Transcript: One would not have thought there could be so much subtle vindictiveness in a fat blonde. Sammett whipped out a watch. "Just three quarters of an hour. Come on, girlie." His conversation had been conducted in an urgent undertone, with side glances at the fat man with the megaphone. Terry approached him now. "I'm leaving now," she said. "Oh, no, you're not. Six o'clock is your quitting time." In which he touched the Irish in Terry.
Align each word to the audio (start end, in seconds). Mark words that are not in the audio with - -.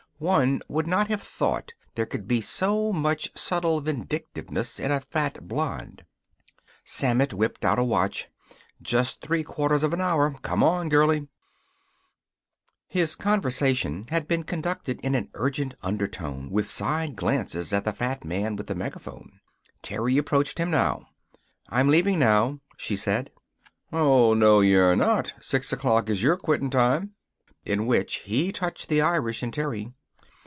One 0.21 0.61
would 0.67 0.85
not 0.85 1.07
have 1.07 1.23
thought 1.23 1.73
there 1.95 2.05
could 2.05 2.27
be 2.27 2.41
so 2.41 2.93
much 2.93 3.35
subtle 3.35 3.81
vindictiveness 3.81 4.79
in 4.79 4.91
a 4.91 4.99
fat 4.99 5.47
blonde. 5.47 6.05
Sammett 6.85 7.33
whipped 7.33 7.65
out 7.65 7.79
a 7.79 7.83
watch. 7.83 8.27
"Just 8.83 9.19
three 9.19 9.41
quarters 9.41 9.81
of 9.81 9.93
an 9.93 9.99
hour. 9.99 10.35
Come 10.43 10.63
on, 10.63 10.89
girlie." 10.89 11.27
His 12.87 13.15
conversation 13.15 14.05
had 14.11 14.27
been 14.27 14.43
conducted 14.43 15.01
in 15.01 15.15
an 15.15 15.29
urgent 15.33 15.73
undertone, 15.81 16.51
with 16.51 16.67
side 16.67 17.15
glances 17.15 17.73
at 17.73 17.83
the 17.83 17.91
fat 17.91 18.23
man 18.23 18.55
with 18.55 18.67
the 18.67 18.75
megaphone. 18.75 19.39
Terry 19.81 20.19
approached 20.19 20.59
him 20.59 20.69
now. 20.69 21.07
"I'm 21.67 21.87
leaving 21.89 22.19
now," 22.19 22.59
she 22.77 22.95
said. 22.95 23.31
"Oh, 23.91 24.35
no, 24.35 24.59
you're 24.59 24.95
not. 24.95 25.33
Six 25.41 25.73
o'clock 25.73 26.11
is 26.11 26.21
your 26.21 26.37
quitting 26.37 26.69
time." 26.69 27.15
In 27.65 27.87
which 27.87 28.17
he 28.17 28.51
touched 28.51 28.87
the 28.87 29.01
Irish 29.01 29.41
in 29.41 29.49
Terry. 29.49 29.91